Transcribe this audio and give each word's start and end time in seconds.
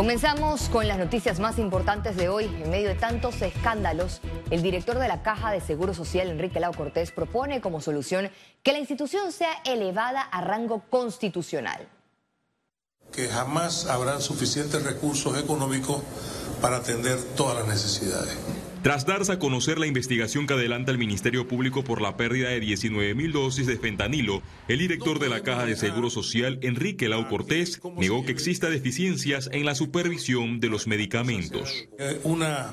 Comenzamos 0.00 0.70
con 0.70 0.88
las 0.88 0.96
noticias 0.96 1.40
más 1.40 1.58
importantes 1.58 2.16
de 2.16 2.30
hoy. 2.30 2.46
En 2.46 2.70
medio 2.70 2.88
de 2.88 2.94
tantos 2.94 3.42
escándalos, 3.42 4.22
el 4.48 4.62
director 4.62 4.98
de 4.98 5.06
la 5.06 5.22
Caja 5.22 5.50
de 5.50 5.60
Seguro 5.60 5.92
Social, 5.92 6.30
Enrique 6.30 6.58
Lau 6.58 6.72
Cortés, 6.72 7.10
propone 7.10 7.60
como 7.60 7.82
solución 7.82 8.30
que 8.62 8.72
la 8.72 8.78
institución 8.78 9.30
sea 9.30 9.50
elevada 9.66 10.22
a 10.22 10.40
rango 10.40 10.82
constitucional. 10.88 11.86
Que 13.12 13.28
jamás 13.28 13.88
habrán 13.88 14.22
suficientes 14.22 14.82
recursos 14.84 15.38
económicos 15.38 16.02
para 16.62 16.76
atender 16.76 17.22
todas 17.36 17.58
las 17.58 17.68
necesidades. 17.68 18.38
Tras 18.82 19.04
darse 19.04 19.32
a 19.32 19.38
conocer 19.38 19.78
la 19.78 19.86
investigación 19.86 20.46
que 20.46 20.54
adelanta 20.54 20.90
el 20.90 20.96
Ministerio 20.96 21.46
Público 21.46 21.84
por 21.84 22.00
la 22.00 22.16
pérdida 22.16 22.48
de 22.48 22.60
19 22.60 23.14
mil 23.14 23.30
dosis 23.30 23.66
de 23.66 23.76
fentanilo, 23.76 24.40
el 24.68 24.78
director 24.78 25.18
de 25.18 25.28
la 25.28 25.42
Caja 25.42 25.66
de 25.66 25.76
Seguro 25.76 26.08
Social, 26.08 26.58
Enrique 26.62 27.06
Lau 27.10 27.28
Cortés, 27.28 27.78
negó 27.98 28.24
que 28.24 28.32
exista 28.32 28.70
deficiencias 28.70 29.50
en 29.52 29.66
la 29.66 29.74
supervisión 29.74 30.60
de 30.60 30.70
los 30.70 30.86
medicamentos. 30.86 31.68
Eh, 31.98 32.20
una 32.24 32.72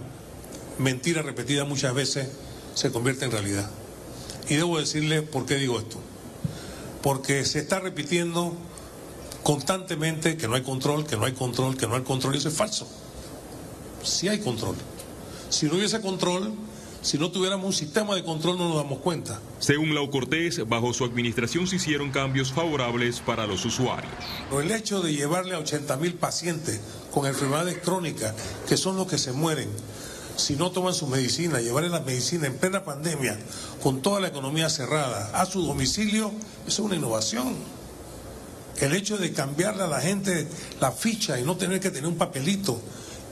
mentira 0.80 1.24
repetida 1.24 1.66
muchas 1.66 1.94
veces 1.94 2.32
se 2.74 2.90
convierte 2.90 3.26
en 3.26 3.32
realidad. 3.32 3.70
Y 4.48 4.56
debo 4.56 4.80
decirle 4.80 5.24
por 5.24 5.46
qué 5.46 5.56
digo 5.56 5.78
esto. 5.78 6.00
Porque 7.04 7.44
se 7.44 7.60
está 7.60 7.82
repitiendo 7.82 8.56
constantemente 9.44 10.38
que 10.38 10.48
no 10.48 10.56
hay 10.56 10.62
control, 10.62 11.06
que 11.06 11.18
no 11.18 11.26
hay 11.26 11.34
control, 11.34 11.76
que 11.76 11.86
no 11.86 11.96
hay 11.96 12.04
control, 12.04 12.36
y 12.36 12.38
eso 12.38 12.48
es 12.48 12.56
falso. 12.56 12.88
Sí 14.04 14.30
hay 14.30 14.40
control. 14.40 14.78
Si 15.50 15.66
no 15.68 15.76
hubiese 15.76 16.02
control, 16.02 16.54
si 17.02 17.18
no 17.18 17.32
tuviéramos 17.32 17.66
un 17.66 17.74
sistema 17.74 18.16
de 18.16 18.24
control 18.24 18.58
no 18.58 18.70
nos 18.70 18.78
damos 18.78 19.00
cuenta. 19.00 19.40
Según 19.60 19.96
Lau 19.96 20.10
Cortés, 20.10 20.68
bajo 20.68 20.94
su 20.94 21.06
administración 21.06 21.68
se 21.68 21.78
hicieron 21.78 22.12
cambios 22.12 22.52
favorables 22.52 23.22
para 23.22 23.48
los 23.48 23.64
usuarios. 23.66 24.12
El 24.52 24.72
hecho 24.72 25.02
de 25.02 25.14
llevarle 25.14 25.56
a 25.56 25.60
80 25.60 25.96
mil 25.98 26.16
pacientes 26.16 26.82
con 27.12 27.26
enfermedades 27.26 27.78
crónicas, 27.78 28.34
que 28.68 28.78
son 28.78 28.98
los 28.98 29.08
que 29.08 29.18
se 29.18 29.32
mueren, 29.32 29.70
si 30.36 30.56
no 30.56 30.72
toman 30.72 30.94
su 30.94 31.08
medicina, 31.08 31.62
llevarle 31.62 31.90
la 31.90 32.02
medicina 32.02 32.46
en 32.48 32.58
plena 32.58 32.84
pandemia, 32.84 33.40
con 33.82 34.02
toda 34.02 34.20
la 34.20 34.28
economía 34.28 34.70
cerrada, 34.70 35.32
a 35.34 35.46
su 35.46 35.66
domicilio, 35.66 36.32
eso 36.68 36.68
es 36.68 36.80
una 36.80 36.96
innovación. 36.96 37.56
El 38.80 38.94
hecho 38.94 39.18
de 39.18 39.34
cambiarle 39.34 39.84
a 39.84 39.88
la 39.88 40.02
gente 40.02 40.48
la 40.80 40.92
ficha 40.92 41.40
y 41.40 41.44
no 41.44 41.58
tener 41.58 41.80
que 41.80 41.90
tener 41.90 42.08
un 42.08 42.18
papelito 42.18 42.80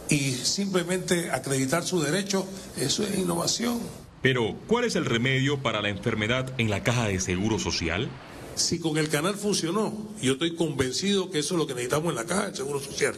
y 0.10 0.32
simplemente 0.32 1.32
acreditar 1.32 1.84
su 1.84 2.02
derecho, 2.02 2.46
eso 2.78 3.04
es 3.04 3.18
innovación. 3.18 3.80
Pero, 4.22 4.56
¿cuál 4.68 4.86
es 4.86 4.96
el 4.96 5.06
remedio 5.06 5.62
para 5.62 5.82
la 5.82 5.90
enfermedad 5.90 6.54
en 6.58 6.70
la 6.70 6.84
caja 6.84 7.08
de 7.08 7.20
seguro 7.20 7.60
social? 7.60 8.10
Si 8.56 8.80
con 8.80 8.98
el 8.98 9.10
canal 9.10 9.36
funcionó, 9.36 9.94
yo 10.22 10.34
estoy 10.34 10.56
convencido 10.56 11.30
que 11.30 11.40
eso 11.40 11.56
es 11.56 11.60
lo 11.60 11.68
que 11.68 11.74
necesitamos 11.74 12.10
en 12.10 12.16
la 12.16 12.26
caja 12.26 12.50
de 12.50 12.56
seguro 12.56 12.80
social 12.80 13.16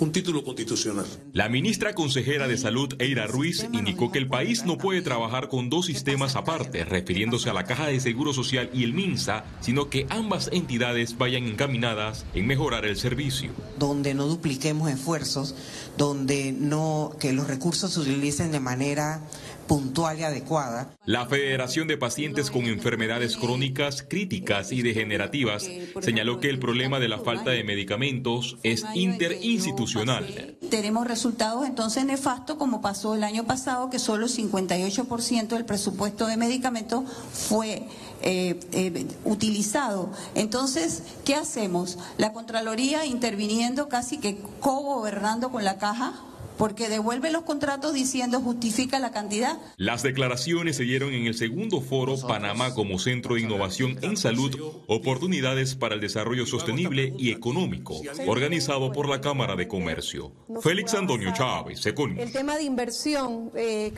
un 0.00 0.12
título 0.12 0.44
constitucional. 0.44 1.06
La 1.32 1.48
ministra 1.48 1.94
consejera 1.94 2.46
de 2.46 2.56
Salud, 2.56 2.94
Eira 2.98 3.26
Ruiz, 3.26 3.66
indicó 3.72 4.12
que 4.12 4.18
el 4.18 4.28
país 4.28 4.64
no 4.64 4.78
puede 4.78 5.02
trabajar 5.02 5.48
con 5.48 5.70
dos 5.70 5.86
sistemas 5.86 6.36
aparte, 6.36 6.84
refiriéndose 6.84 7.50
a 7.50 7.52
la 7.52 7.64
Caja 7.64 7.86
de 7.86 8.00
Seguro 8.00 8.32
Social 8.32 8.70
y 8.72 8.84
el 8.84 8.92
MINSA, 8.92 9.44
sino 9.60 9.90
que 9.90 10.06
ambas 10.10 10.50
entidades 10.52 11.18
vayan 11.18 11.44
encaminadas 11.44 12.24
en 12.34 12.46
mejorar 12.46 12.84
el 12.84 12.96
servicio. 12.96 13.50
Donde 13.78 14.14
no 14.14 14.26
dupliquemos 14.26 14.90
esfuerzos, 14.90 15.54
donde 15.96 16.52
no 16.52 17.12
que 17.18 17.32
los 17.32 17.48
recursos 17.48 17.92
se 17.92 18.00
utilicen 18.00 18.52
de 18.52 18.60
manera 18.60 19.22
puntual 19.68 20.18
y 20.18 20.24
adecuada. 20.24 20.90
La 21.04 21.26
Federación 21.26 21.86
de 21.86 21.96
Pacientes 21.96 22.50
con 22.50 22.64
Enfermedades 22.64 23.36
Crónicas 23.36 24.02
Críticas 24.02 24.72
y 24.72 24.82
Degenerativas 24.82 25.68
señaló 26.00 26.40
que 26.40 26.50
el 26.50 26.58
problema 26.58 26.98
de 26.98 27.08
la 27.08 27.18
falta 27.18 27.50
de 27.50 27.62
medicamentos 27.62 28.56
es 28.64 28.84
interinstitucional. 28.94 30.56
Tenemos 30.70 31.06
resultados 31.06 31.66
entonces 31.66 32.04
nefastos 32.04 32.56
como 32.56 32.80
pasó 32.80 33.14
el 33.14 33.22
año 33.22 33.44
pasado, 33.44 33.90
que 33.90 33.98
solo 33.98 34.26
el 34.26 34.32
58% 34.32 35.48
del 35.48 35.64
presupuesto 35.64 36.26
de 36.26 36.36
medicamentos 36.36 37.04
fue 37.32 37.86
eh, 38.22 38.58
eh, 38.72 39.06
utilizado. 39.24 40.10
Entonces, 40.34 41.02
¿qué 41.24 41.34
hacemos? 41.34 41.98
La 42.16 42.32
Contraloría 42.32 43.04
interviniendo 43.04 43.88
casi 43.88 44.18
que 44.18 44.38
co-gobernando 44.60 45.50
con 45.50 45.62
la 45.64 45.78
caja 45.78 46.14
porque 46.58 46.88
devuelve 46.88 47.30
los 47.30 47.42
contratos 47.42 47.94
diciendo 47.94 48.40
justifica 48.40 48.98
la 48.98 49.12
cantidad. 49.12 49.56
Las 49.76 50.02
declaraciones 50.02 50.76
se 50.76 50.82
dieron 50.82 51.14
en 51.14 51.26
el 51.26 51.34
segundo 51.34 51.80
foro 51.80 52.16
Panamá 52.20 52.74
como 52.74 52.98
Centro 52.98 53.36
de 53.36 53.42
Innovación 53.42 53.98
en 54.02 54.16
Salud, 54.16 54.54
Oportunidades 54.88 55.76
para 55.76 55.94
el 55.94 56.00
Desarrollo 56.00 56.44
Sostenible 56.44 57.14
y 57.16 57.30
Económico, 57.30 58.00
organizado 58.26 58.92
por 58.92 59.08
la 59.08 59.20
Cámara 59.20 59.56
de 59.56 59.68
Comercio. 59.68 60.32
Félix 60.60 60.94
Antonio 60.94 61.32
Chávez, 61.32 61.84
Econ. 61.86 62.18
El 62.18 62.32
tema 62.32 62.56
de 62.56 62.64
inversión. 62.64 63.50
Eh, 63.54 63.92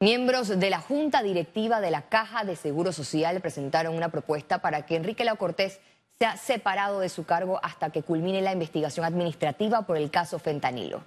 Miembros 0.00 0.60
de 0.60 0.70
la 0.70 0.78
Junta 0.78 1.24
Directiva 1.24 1.80
de 1.80 1.90
la 1.90 2.02
Caja 2.02 2.44
de 2.44 2.54
Seguro 2.54 2.92
Social 2.92 3.40
presentaron 3.40 3.96
una 3.96 4.10
propuesta 4.10 4.62
para 4.62 4.86
que 4.86 4.94
Enrique 4.94 5.24
La 5.24 5.34
Cortés 5.34 5.80
se 6.20 6.26
ha 6.26 6.36
separado 6.36 6.98
de 6.98 7.08
su 7.08 7.24
cargo 7.24 7.60
hasta 7.62 7.90
que 7.90 8.02
culmine 8.02 8.42
la 8.42 8.52
investigación 8.52 9.06
administrativa 9.06 9.82
por 9.82 9.96
el 9.96 10.10
caso 10.10 10.40
fentanilo. 10.40 11.04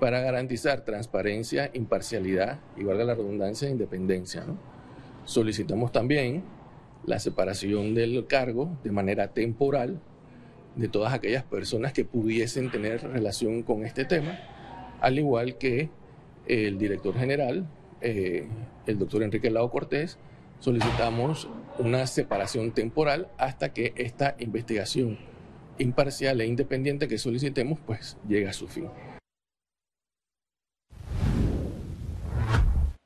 Para 0.00 0.20
garantizar 0.20 0.86
transparencia, 0.86 1.70
imparcialidad 1.74 2.58
y, 2.78 2.84
valga 2.84 3.04
la 3.04 3.14
redundancia, 3.14 3.68
independencia, 3.68 4.44
solicitamos 5.26 5.92
también 5.92 6.44
la 7.04 7.18
separación 7.18 7.94
del 7.94 8.26
cargo 8.26 8.78
de 8.82 8.90
manera 8.90 9.28
temporal 9.28 10.00
de 10.76 10.88
todas 10.88 11.12
aquellas 11.12 11.44
personas 11.44 11.92
que 11.92 12.06
pudiesen 12.06 12.70
tener 12.70 13.02
relación 13.02 13.62
con 13.62 13.84
este 13.84 14.06
tema, 14.06 14.38
al 15.02 15.18
igual 15.18 15.58
que 15.58 15.90
el 16.46 16.78
director 16.78 17.14
general, 17.18 17.66
eh, 18.00 18.48
el 18.86 18.98
doctor 18.98 19.22
Enrique 19.22 19.50
Lao 19.50 19.70
Cortés, 19.70 20.18
solicitamos 20.60 21.48
una 21.78 22.06
separación 22.06 22.72
temporal 22.72 23.28
hasta 23.38 23.72
que 23.72 23.92
esta 23.96 24.36
investigación 24.38 25.18
imparcial 25.78 26.40
e 26.40 26.46
independiente 26.46 27.08
que 27.08 27.18
solicitemos 27.18 27.78
pues 27.84 28.16
llegue 28.26 28.48
a 28.48 28.52
su 28.52 28.66
fin. 28.66 28.88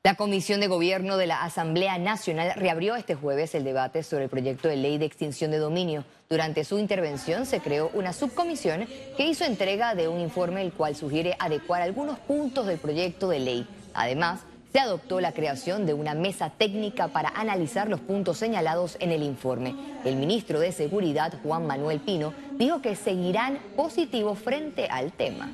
La 0.03 0.15
Comisión 0.15 0.59
de 0.59 0.67
Gobierno 0.67 1.15
de 1.17 1.27
la 1.27 1.43
Asamblea 1.43 1.99
Nacional 1.99 2.53
reabrió 2.55 2.95
este 2.95 3.13
jueves 3.13 3.53
el 3.53 3.63
debate 3.63 4.01
sobre 4.01 4.23
el 4.23 4.31
proyecto 4.31 4.67
de 4.67 4.75
ley 4.75 4.97
de 4.97 5.05
extinción 5.05 5.51
de 5.51 5.59
dominio. 5.59 6.05
Durante 6.27 6.63
su 6.63 6.79
intervención 6.79 7.45
se 7.45 7.59
creó 7.59 7.91
una 7.93 8.11
subcomisión 8.11 8.87
que 9.15 9.27
hizo 9.27 9.45
entrega 9.45 9.93
de 9.93 10.07
un 10.07 10.19
informe 10.19 10.63
el 10.63 10.73
cual 10.73 10.95
sugiere 10.95 11.35
adecuar 11.37 11.83
algunos 11.83 12.17
puntos 12.17 12.65
del 12.65 12.79
proyecto 12.79 13.29
de 13.29 13.41
ley. 13.41 13.67
Además, 13.93 14.41
se 14.71 14.79
adoptó 14.79 15.19
la 15.19 15.33
creación 15.33 15.85
de 15.85 15.93
una 15.93 16.13
mesa 16.13 16.49
técnica 16.49 17.09
para 17.09 17.29
analizar 17.29 17.89
los 17.89 17.99
puntos 17.99 18.37
señalados 18.37 18.95
en 18.99 19.11
el 19.11 19.21
informe. 19.21 19.75
El 20.05 20.15
ministro 20.15 20.59
de 20.59 20.71
Seguridad, 20.71 21.33
Juan 21.43 21.67
Manuel 21.67 21.99
Pino, 21.99 22.33
dijo 22.57 22.81
que 22.81 22.95
seguirán 22.95 23.59
positivos 23.75 24.39
frente 24.39 24.87
al 24.87 25.11
tema. 25.11 25.49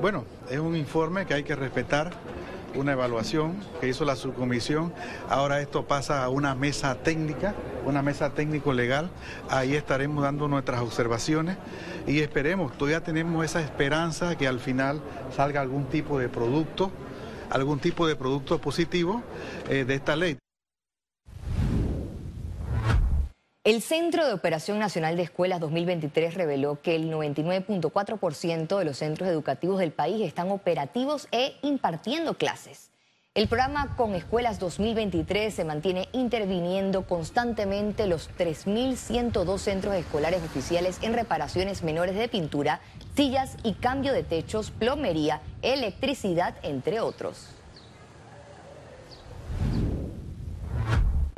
Bueno, 0.00 0.24
es 0.50 0.58
un 0.58 0.76
informe 0.76 1.26
que 1.26 1.34
hay 1.34 1.44
que 1.44 1.54
respetar, 1.54 2.10
una 2.74 2.92
evaluación 2.92 3.56
que 3.80 3.88
hizo 3.88 4.04
la 4.04 4.16
subcomisión. 4.16 4.92
Ahora 5.28 5.60
esto 5.60 5.86
pasa 5.86 6.24
a 6.24 6.28
una 6.30 6.54
mesa 6.54 6.96
técnica, 6.96 7.54
una 7.84 8.02
mesa 8.02 8.30
técnico-legal. 8.30 9.10
Ahí 9.48 9.74
estaremos 9.74 10.24
dando 10.24 10.48
nuestras 10.48 10.80
observaciones 10.80 11.56
y 12.06 12.20
esperemos, 12.20 12.72
todavía 12.72 13.02
tenemos 13.02 13.44
esa 13.44 13.60
esperanza 13.60 14.36
que 14.36 14.48
al 14.48 14.58
final 14.58 15.00
salga 15.34 15.60
algún 15.60 15.84
tipo 15.86 16.18
de 16.18 16.28
producto 16.28 16.90
algún 17.50 17.78
tipo 17.80 18.06
de 18.06 18.16
producto 18.16 18.60
positivo 18.60 19.22
eh, 19.68 19.84
de 19.84 19.94
esta 19.94 20.16
ley. 20.16 20.38
El 23.62 23.82
Centro 23.82 24.26
de 24.26 24.32
Operación 24.32 24.78
Nacional 24.78 25.16
de 25.16 25.22
Escuelas 25.22 25.60
2023 25.60 26.34
reveló 26.34 26.80
que 26.80 26.96
el 26.96 27.10
99.4% 27.10 28.78
de 28.78 28.84
los 28.86 28.96
centros 28.96 29.28
educativos 29.28 29.78
del 29.78 29.92
país 29.92 30.26
están 30.26 30.50
operativos 30.50 31.28
e 31.30 31.56
impartiendo 31.60 32.34
clases. 32.34 32.90
El 33.36 33.46
programa 33.46 33.94
Con 33.94 34.16
Escuelas 34.16 34.58
2023 34.58 35.54
se 35.54 35.64
mantiene 35.64 36.08
interviniendo 36.10 37.06
constantemente 37.06 38.08
los 38.08 38.28
3.102 38.36 39.58
centros 39.58 39.94
escolares 39.94 40.42
oficiales 40.42 40.98
en 41.00 41.14
reparaciones 41.14 41.84
menores 41.84 42.16
de 42.16 42.26
pintura, 42.26 42.80
sillas 43.14 43.56
y 43.62 43.74
cambio 43.74 44.12
de 44.12 44.24
techos, 44.24 44.72
plomería, 44.72 45.42
electricidad, 45.62 46.56
entre 46.64 46.98
otros. 46.98 47.59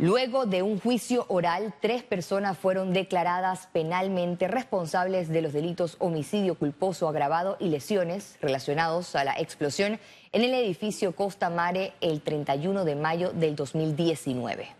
Luego 0.02 0.46
de 0.46 0.62
un 0.64 0.80
juicio 0.80 1.26
oral, 1.28 1.72
tres 1.80 2.02
personas 2.02 2.58
fueron 2.58 2.92
declaradas 2.92 3.68
penalmente 3.72 4.48
responsables 4.48 5.28
de 5.28 5.42
los 5.42 5.52
delitos 5.52 5.94
homicidio 6.00 6.56
culposo 6.56 7.08
agravado 7.08 7.56
y 7.60 7.68
lesiones 7.68 8.36
relacionados 8.42 9.14
a 9.14 9.22
la 9.22 9.38
explosión 9.38 10.00
en 10.32 10.42
el 10.42 10.54
edificio 10.54 11.14
Costa 11.14 11.50
Mare 11.50 11.92
el 12.00 12.20
31 12.20 12.84
de 12.84 12.96
mayo 12.96 13.30
del 13.30 13.54
2019. 13.54 14.74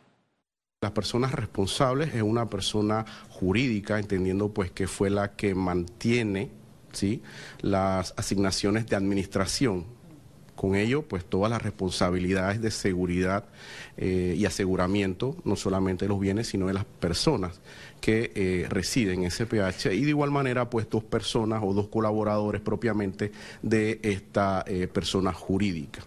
Las 0.80 0.90
personas 0.90 1.30
responsables 1.30 2.12
es 2.16 2.22
una 2.22 2.46
persona 2.46 3.06
jurídica, 3.30 4.00
entendiendo 4.00 4.48
pues 4.48 4.72
que 4.72 4.88
fue 4.88 5.08
la 5.08 5.36
que 5.36 5.54
mantiene 5.54 6.50
¿sí? 6.90 7.22
las 7.60 8.12
asignaciones 8.16 8.88
de 8.88 8.96
administración. 8.96 9.86
Con 10.62 10.76
ello, 10.76 11.03
pues 11.03 11.25
todas 11.25 11.50
las 11.50 11.61
responsabilidades 11.61 12.62
de 12.62 12.70
seguridad 12.70 13.47
eh, 13.97 14.37
y 14.38 14.44
aseguramiento, 14.44 15.35
no 15.43 15.56
solamente 15.56 16.05
de 16.05 16.11
los 16.11 16.20
bienes, 16.20 16.47
sino 16.47 16.69
de 16.69 16.73
las 16.73 16.85
personas 16.85 17.61
que 18.00 18.31
eh, 18.37 18.67
residen 18.70 19.25
en 19.25 19.32
SPH 19.32 19.87
y 19.87 20.05
de 20.05 20.11
igual 20.11 20.31
manera, 20.31 20.70
pues 20.70 20.88
dos 20.88 21.03
personas 21.03 21.64
o 21.64 21.75
dos 21.75 21.88
colaboradores 21.88 22.61
propiamente 22.61 23.32
de 23.61 23.99
esta 24.05 24.62
eh, 24.69 24.87
persona 24.87 25.32
jurídica. 25.32 26.05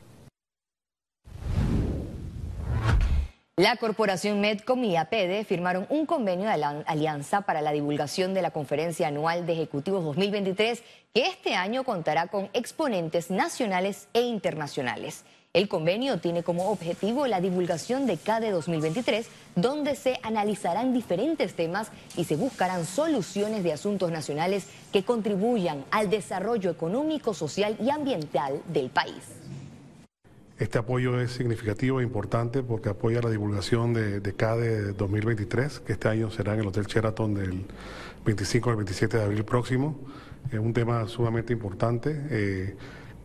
La 3.57 3.77
corporación 3.77 4.41
Medcom 4.41 4.83
y 4.83 4.97
APD 4.97 5.45
firmaron 5.45 5.87
un 5.89 6.05
convenio 6.05 6.49
de 6.49 6.83
alianza 6.87 7.43
para 7.43 7.61
la 7.61 7.71
divulgación 7.71 8.33
de 8.33 8.41
la 8.41 8.51
Conferencia 8.51 9.07
Anual 9.07 9.45
de 9.45 9.53
Ejecutivos 9.53 10.03
2023, 10.03 10.83
que 11.13 11.27
este 11.27 11.55
año 11.55 11.85
contará 11.85 12.27
con 12.27 12.49
exponentes 12.51 13.31
nacionales 13.31 14.09
e 14.13 14.23
internacionales. 14.23 15.23
El 15.53 15.69
convenio 15.69 16.19
tiene 16.19 16.43
como 16.43 16.69
objetivo 16.69 17.27
la 17.27 17.39
divulgación 17.39 18.05
de 18.07 18.17
CADE 18.17 18.51
2023, 18.51 19.29
donde 19.55 19.95
se 19.95 20.19
analizarán 20.21 20.93
diferentes 20.93 21.55
temas 21.55 21.91
y 22.17 22.25
se 22.25 22.35
buscarán 22.35 22.85
soluciones 22.85 23.63
de 23.63 23.71
asuntos 23.71 24.11
nacionales 24.11 24.67
que 24.91 25.05
contribuyan 25.05 25.85
al 25.91 26.09
desarrollo 26.09 26.71
económico, 26.71 27.33
social 27.33 27.77
y 27.79 27.89
ambiental 27.89 28.61
del 28.67 28.89
país. 28.89 29.44
Este 30.57 30.77
apoyo 30.77 31.19
es 31.19 31.31
significativo 31.31 31.99
e 31.99 32.03
importante 32.03 32.63
porque 32.63 32.87
apoya 32.87 33.21
la 33.21 33.29
divulgación 33.29 33.93
de, 33.93 34.33
CADE 34.37 34.93
2023, 34.93 35.81
que 35.81 35.91
este 35.91 36.07
año 36.07 36.31
será 36.31 36.53
en 36.53 36.61
el 36.61 36.67
Hotel 36.67 36.85
Sheraton 36.85 37.33
del 37.33 37.65
25 38.25 38.69
al 38.69 38.77
27 38.77 39.17
de 39.17 39.23
abril 39.23 39.43
próximo. 39.43 39.99
Es 40.49 40.59
un 40.59 40.71
tema 40.71 41.09
sumamente 41.09 41.51
importante. 41.51 42.25
Eh, 42.29 42.75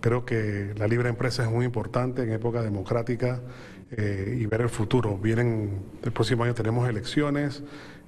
creo 0.01 0.25
que 0.25 0.75
la 0.77 0.89
libre 0.89 1.09
empresa 1.09 1.45
es 1.45 1.51
muy 1.51 1.65
importante 1.65 2.25
en 2.25 2.33
época 2.33 2.63
democrática 2.63 3.41
eh, 3.93 4.37
y 4.41 4.47
ver 4.47 4.63
el 4.63 4.69
futuro. 4.69 5.17
Vienen, 5.17 5.83
el 6.03 6.11
próximo 6.11 6.43
año 6.43 6.55
tenemos 6.55 6.89
elecciones, 6.89 7.63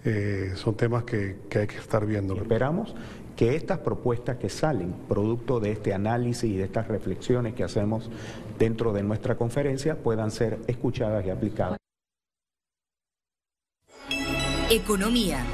eh, 0.05 0.51
son 0.57 0.77
temas 0.77 1.05
que, 1.05 1.37
que 1.49 1.61
hay 1.61 1.67
que 1.69 1.79
estar 1.79 2.05
viendo. 2.07 2.35
Esperamos 2.35 2.93
que 3.37 3.57
estas 3.57 3.79
propuestas 3.79 4.37
que 4.37 4.49
salen 4.49 4.93
producto 5.09 5.61
de 5.61 5.73
este 5.73 5.95
análisis 5.95 6.45
y 6.45 6.57
de 6.57 6.65
estas 6.65 6.89
reflexiones 6.89 7.55
que 7.55 7.65
hacemos 7.65 8.11
dentro 8.59 8.93
de 8.93 9.03
nuestra 9.03 9.37
conferencia 9.37 9.97
puedan 9.97 10.31
ser 10.31 10.59
escuchadas 10.67 11.25
y 11.27 11.31
aplicadas. 11.31 11.79
Economía. 14.71 15.45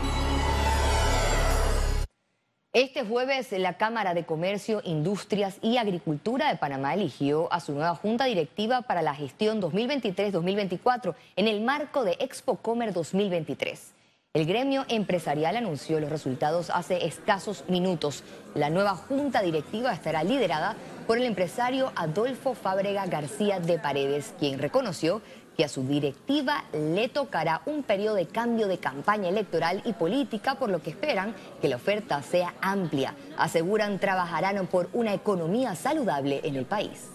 Este 2.74 3.04
jueves 3.04 3.50
la 3.52 3.78
Cámara 3.78 4.14
de 4.14 4.26
Comercio, 4.26 4.82
Industrias 4.84 5.58
y 5.62 5.78
Agricultura 5.78 6.48
de 6.50 6.58
Panamá 6.58 6.94
eligió 6.94 7.52
a 7.52 7.60
su 7.60 7.72
nueva 7.72 7.94
junta 7.96 8.26
directiva 8.26 8.82
para 8.82 9.02
la 9.02 9.14
gestión 9.14 9.60
2023-2024 9.60 11.14
en 11.34 11.48
el 11.48 11.62
marco 11.62 12.04
de 12.04 12.16
Expo 12.20 12.56
Comer 12.56 12.92
2023. 12.92 13.97
El 14.34 14.44
gremio 14.44 14.84
empresarial 14.88 15.56
anunció 15.56 15.98
los 16.00 16.10
resultados 16.10 16.68
hace 16.68 17.06
escasos 17.06 17.64
minutos. 17.66 18.22
La 18.54 18.68
nueva 18.68 18.94
junta 18.94 19.40
directiva 19.40 19.90
estará 19.92 20.22
liderada 20.22 20.76
por 21.06 21.16
el 21.16 21.24
empresario 21.24 21.92
Adolfo 21.96 22.54
Fábrega 22.54 23.06
García 23.06 23.58
de 23.58 23.78
Paredes, 23.78 24.34
quien 24.38 24.58
reconoció 24.58 25.22
que 25.56 25.64
a 25.64 25.68
su 25.68 25.82
directiva 25.82 26.66
le 26.72 27.08
tocará 27.08 27.62
un 27.64 27.82
periodo 27.82 28.16
de 28.16 28.28
cambio 28.28 28.68
de 28.68 28.76
campaña 28.76 29.30
electoral 29.30 29.80
y 29.86 29.94
política, 29.94 30.56
por 30.56 30.68
lo 30.68 30.82
que 30.82 30.90
esperan 30.90 31.34
que 31.62 31.68
la 31.68 31.76
oferta 31.76 32.22
sea 32.22 32.54
amplia. 32.60 33.14
Aseguran 33.38 33.98
trabajarán 33.98 34.66
por 34.66 34.90
una 34.92 35.14
economía 35.14 35.74
saludable 35.74 36.42
en 36.44 36.54
el 36.54 36.66
país. 36.66 37.08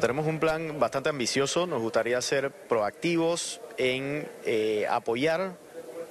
Tenemos 0.00 0.26
un 0.26 0.38
plan 0.38 0.78
bastante 0.78 1.08
ambicioso, 1.08 1.66
nos 1.66 1.82
gustaría 1.82 2.22
ser 2.22 2.52
proactivos 2.52 3.60
en 3.76 4.28
eh, 4.44 4.86
apoyar 4.88 5.65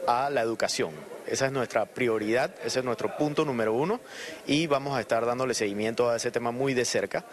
a 0.08 0.30
la 0.30 0.42
educación. 0.42 0.92
Esa 1.28 1.48
es 1.48 1.52
nuestra 1.52 1.86
prioridad, 1.88 2.54
ese 2.64 2.80
es 2.80 2.86
nuestro 2.86 3.18
punto 3.18 3.46
número 3.46 3.74
uno 3.74 4.00
y 4.46 4.68
vamos 4.68 4.96
a 4.96 5.02
estar 5.02 5.26
dándole 5.26 5.56
seguimiento 5.56 6.10
a 6.10 6.18
ese 6.18 6.30
tema 6.30 6.52
muy 6.52 6.74
de 6.76 6.86
cerca. 6.86 7.26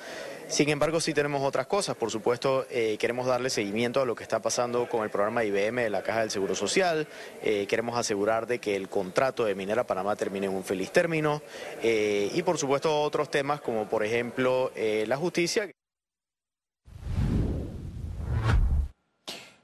Sin 0.49 0.69
embargo, 0.71 1.01
sí 1.01 1.15
tenemos 1.15 1.43
otras 1.43 1.67
cosas. 1.67 1.97
Por 1.97 2.11
supuesto, 2.11 2.67
eh, 2.71 2.97
queremos 2.99 3.27
darle 3.27 3.51
seguimiento 3.51 4.01
a 4.01 4.07
lo 4.07 4.15
que 4.15 4.23
está 4.23 4.41
pasando 4.41 4.89
con 4.89 5.03
el 5.03 5.11
programa 5.11 5.45
IBM 5.45 5.83
de 5.83 5.91
la 5.91 6.03
Caja 6.03 6.21
del 6.21 6.31
Seguro 6.31 6.55
Social. 6.55 7.07
Eh, 7.43 7.67
queremos 7.67 7.97
asegurar 7.99 8.47
de 8.47 8.59
que 8.59 8.77
el 8.77 8.89
contrato 8.89 9.45
de 9.45 9.55
Minera 9.55 9.85
Panamá 9.85 10.17
termine 10.17 10.47
en 10.47 10.55
un 10.55 10.65
feliz 10.65 10.91
término. 10.91 11.43
Eh, 11.83 12.31
y 12.35 12.43
por 12.43 12.59
supuesto, 12.59 13.01
otros 13.01 13.31
temas 13.31 13.61
como 13.61 13.89
por 13.89 14.05
ejemplo 14.05 14.73
la 14.75 15.17
justicia. 15.17 15.69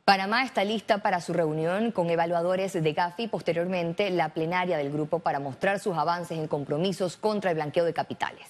Panamá 0.09 0.43
está 0.43 0.65
lista 0.65 1.03
para 1.03 1.21
su 1.21 1.35
reunión 1.35 1.93
con 1.93 2.09
evaluadores 2.09 2.73
de 2.73 2.93
GAFI 2.95 3.25
y 3.25 3.29
posteriormente 3.29 4.09
la 4.09 4.31
plenaria 4.31 4.79
del 4.79 4.91
grupo 4.91 5.19
para 5.19 5.39
mostrar 5.39 5.81
sus 5.81 5.99
avances 5.99 6.39
en 6.39 6.49
compromisos 6.49 7.19
contra 7.19 7.51
el 7.51 7.57
blanqueo 7.57 7.85
de 7.85 7.93
capitales. 7.93 8.47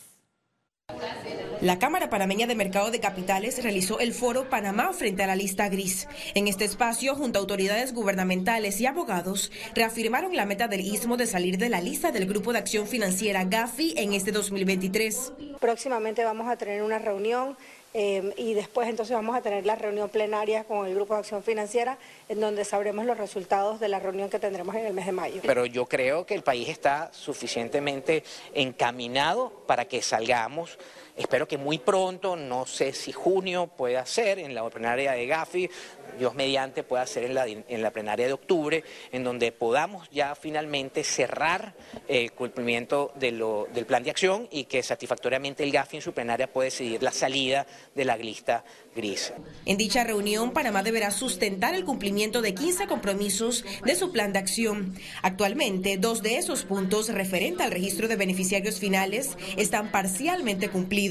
La 1.61 1.81
Cámara 1.81 2.09
Panameña 2.09 2.47
de 2.47 2.55
Mercado 2.55 2.93
de 2.93 3.01
Capitales 3.01 3.61
realizó 3.61 3.99
el 3.99 4.13
foro 4.13 4.49
Panamá 4.49 4.93
frente 4.93 5.25
a 5.25 5.27
la 5.27 5.35
lista 5.35 5.69
gris. 5.69 6.07
En 6.37 6.47
este 6.47 6.65
espacio, 6.65 7.17
junto 7.17 7.41
a 7.41 7.43
autoridades 7.43 7.93
gubernamentales 7.93 8.81
y 8.81 8.87
abogados, 8.87 9.51
reafirmaron 9.75 10.37
la 10.37 10.47
meta 10.47 10.69
del 10.69 10.83
istmo 10.83 11.17
de 11.17 11.27
salir 11.27 11.59
de 11.59 11.71
la 11.71 11.81
lista 11.81 12.13
del 12.13 12.27
Grupo 12.27 12.53
de 12.53 12.61
Acción 12.61 12.87
Financiera 12.87 13.43
GAFI 13.43 13.95
en 13.97 14.13
este 14.13 14.31
2023. 14.31 15.33
Próximamente 15.59 16.25
vamos 16.25 16.49
a 16.49 16.57
tener 16.57 16.85
una 16.85 17.01
reunión 17.01 17.57
Em, 17.95 18.33
y 18.37 18.53
después 18.53 18.87
entonces 18.87 19.17
vamos 19.17 19.35
a 19.35 19.41
tener 19.41 19.65
la 19.65 19.75
reunión 19.75 20.11
plenaria 20.11 20.65
con 20.65 20.87
el 20.87 20.95
Grupo 20.95 21.15
de 21.15 21.21
Acción 21.21 21.43
Financiera, 21.43 21.97
en 22.29 22.39
donde 22.39 22.65
sabremos 22.65 23.07
los 23.07 23.17
resultados 23.17 23.81
de 23.81 23.89
la 23.89 23.99
reunión 23.99 24.29
que 24.29 24.39
tendremos 24.39 24.75
en 24.75 24.87
el 24.87 24.93
mes 24.93 25.07
de 25.07 25.13
mayo. 25.13 25.41
Pero 25.45 25.65
yo 25.65 25.87
creo 25.87 26.27
que 26.27 26.35
el 26.35 26.43
país 26.43 26.69
está 26.69 27.11
suficientemente 27.13 28.25
encaminado 28.53 29.51
para 29.67 29.87
que 29.87 30.03
salgamos. 30.03 30.79
Espero 31.19 31.49
que 31.49 31.59
muy 31.59 31.79
pronto, 31.79 32.37
no 32.37 32.65
sé 32.65 32.93
si 32.93 33.11
junio 33.11 33.67
pueda 33.67 34.07
ser 34.07 34.39
en 34.39 34.55
la 34.55 34.69
plenaria 34.71 35.13
de 35.13 35.27
Gafi, 35.27 35.69
Dios 36.17 36.35
mediante 36.35 36.85
pueda 36.85 37.05
ser 37.07 37.25
en 37.25 37.35
la, 37.35 37.47
en 37.47 37.93
plenaria 37.93 38.27
de 38.27 38.33
octubre, 38.33 38.85
en 39.11 39.25
donde 39.25 39.51
podamos 39.51 40.09
ya 40.11 40.35
finalmente 40.35 41.03
cerrar 41.03 41.75
el 42.07 42.33
cumplimiento 42.33 43.13
de 43.17 43.33
lo, 43.33 43.67
del 43.75 43.85
plan 43.85 44.03
de 44.03 44.11
acción 44.11 44.49
y 44.51 44.65
que 44.65 44.83
satisfactoriamente 44.83 45.65
el 45.65 45.73
GAFI 45.73 45.97
en 45.97 46.03
su 46.03 46.13
plenaria 46.13 46.53
puede 46.53 46.67
decidir 46.71 47.03
la 47.03 47.13
salida 47.13 47.67
de 47.95 48.05
la 48.05 48.17
lista 48.17 48.65
gris. 48.95 49.33
En 49.67 49.77
dicha 49.77 50.05
reunión, 50.05 50.53
Panamá 50.53 50.83
deberá 50.83 51.11
sustentar 51.11 51.75
el 51.75 51.85
cumplimiento 51.85 52.43
de 52.43 52.55
15 52.55 52.87
compromisos 52.87 53.65
de 53.85 53.95
su 53.95 54.13
plan 54.13 54.33
de 54.33 54.39
acción. 54.39 54.95
Actualmente, 55.23 55.97
dos 55.99 56.23
de 56.23 56.37
esos 56.37 56.65
puntos 56.65 57.09
referente 57.09 57.63
al 57.63 57.71
registro 57.71 58.09
de 58.09 58.17
beneficiarios 58.17 58.79
finales 58.79 59.37
están 59.57 59.91
parcialmente 59.91 60.69
cumplidos. 60.69 61.08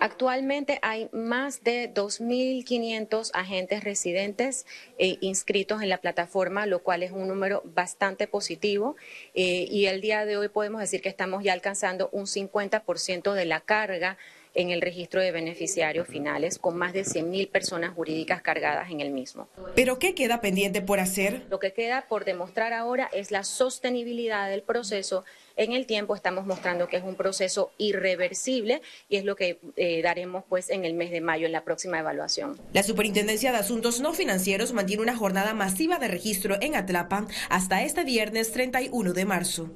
Actualmente 0.00 0.78
hay 0.82 1.08
más 1.12 1.62
de 1.64 1.92
2.500 1.92 3.30
agentes 3.34 3.84
residentes 3.84 4.66
eh, 4.98 5.18
inscritos 5.20 5.82
en 5.82 5.88
la 5.88 5.98
plataforma, 5.98 6.66
lo 6.66 6.82
cual 6.82 7.02
es 7.02 7.12
un 7.12 7.28
número 7.28 7.62
bastante 7.64 8.26
positivo. 8.26 8.96
Eh, 9.34 9.66
y 9.70 9.86
el 9.86 10.00
día 10.00 10.24
de 10.24 10.36
hoy 10.36 10.48
podemos 10.48 10.80
decir 10.80 11.00
que 11.00 11.08
estamos 11.08 11.42
ya 11.42 11.52
alcanzando 11.52 12.08
un 12.12 12.26
50% 12.26 13.32
de 13.32 13.44
la 13.44 13.60
carga 13.60 14.18
en 14.58 14.70
el 14.70 14.80
registro 14.80 15.20
de 15.20 15.30
beneficiarios 15.30 16.08
finales, 16.08 16.58
con 16.58 16.76
más 16.76 16.92
de 16.92 17.04
100.000 17.04 17.48
personas 17.48 17.94
jurídicas 17.94 18.42
cargadas 18.42 18.90
en 18.90 19.00
el 19.00 19.10
mismo. 19.10 19.48
¿Pero 19.76 20.00
qué 20.00 20.16
queda 20.16 20.40
pendiente 20.40 20.82
por 20.82 20.98
hacer? 20.98 21.46
Lo 21.48 21.60
que 21.60 21.72
queda 21.72 22.06
por 22.08 22.24
demostrar 22.24 22.72
ahora 22.72 23.08
es 23.12 23.30
la 23.30 23.44
sostenibilidad 23.44 24.50
del 24.50 24.62
proceso. 24.62 25.24
En 25.56 25.70
el 25.70 25.86
tiempo 25.86 26.16
estamos 26.16 26.44
mostrando 26.44 26.88
que 26.88 26.96
es 26.96 27.04
un 27.04 27.14
proceso 27.14 27.70
irreversible 27.78 28.82
y 29.08 29.16
es 29.18 29.24
lo 29.24 29.36
que 29.36 29.60
eh, 29.76 30.02
daremos 30.02 30.42
pues 30.48 30.70
en 30.70 30.84
el 30.84 30.94
mes 30.94 31.12
de 31.12 31.20
mayo 31.20 31.46
en 31.46 31.52
la 31.52 31.62
próxima 31.62 32.00
evaluación. 32.00 32.58
La 32.72 32.82
Superintendencia 32.82 33.52
de 33.52 33.58
Asuntos 33.58 34.00
No 34.00 34.12
Financieros 34.12 34.72
mantiene 34.72 35.04
una 35.04 35.16
jornada 35.16 35.54
masiva 35.54 36.00
de 36.00 36.08
registro 36.08 36.56
en 36.60 36.74
Atlapa 36.74 37.28
hasta 37.48 37.84
este 37.84 38.02
viernes 38.02 38.50
31 38.50 39.12
de 39.12 39.24
marzo. 39.24 39.70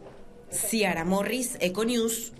Ciara 0.50 1.04
Morris, 1.04 1.56
Econews. 1.60 2.32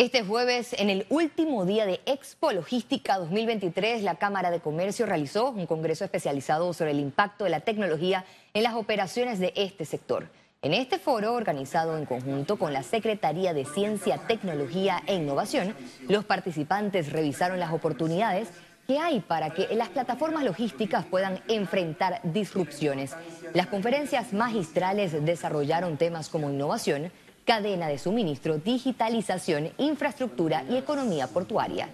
Este 0.00 0.24
jueves, 0.24 0.72
en 0.78 0.88
el 0.88 1.04
último 1.10 1.66
día 1.66 1.84
de 1.84 2.00
Expo 2.06 2.52
Logística 2.52 3.18
2023, 3.18 4.02
la 4.02 4.14
Cámara 4.14 4.50
de 4.50 4.60
Comercio 4.60 5.04
realizó 5.04 5.50
un 5.50 5.66
congreso 5.66 6.06
especializado 6.06 6.72
sobre 6.72 6.92
el 6.92 7.00
impacto 7.00 7.44
de 7.44 7.50
la 7.50 7.60
tecnología 7.60 8.24
en 8.54 8.62
las 8.62 8.72
operaciones 8.76 9.38
de 9.40 9.52
este 9.56 9.84
sector. 9.84 10.30
En 10.62 10.72
este 10.72 10.98
foro, 10.98 11.34
organizado 11.34 11.98
en 11.98 12.06
conjunto 12.06 12.58
con 12.58 12.72
la 12.72 12.82
Secretaría 12.82 13.52
de 13.52 13.66
Ciencia, 13.66 14.16
Tecnología 14.26 15.02
e 15.06 15.16
Innovación, 15.16 15.76
los 16.08 16.24
participantes 16.24 17.12
revisaron 17.12 17.60
las 17.60 17.70
oportunidades 17.70 18.48
que 18.86 18.98
hay 18.98 19.20
para 19.20 19.50
que 19.50 19.68
las 19.76 19.90
plataformas 19.90 20.44
logísticas 20.44 21.04
puedan 21.04 21.42
enfrentar 21.46 22.22
disrupciones. 22.24 23.14
Las 23.52 23.66
conferencias 23.66 24.32
magistrales 24.32 25.22
desarrollaron 25.26 25.98
temas 25.98 26.30
como 26.30 26.48
innovación, 26.48 27.12
cadena 27.50 27.88
de 27.88 27.98
suministro, 27.98 28.58
digitalización, 28.58 29.70
infraestructura 29.78 30.62
y 30.70 30.76
economía 30.76 31.26
portuaria. 31.26 31.88